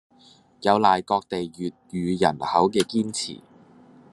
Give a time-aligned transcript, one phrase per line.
[0.61, 3.39] 有賴各地粵語人口嘅堅持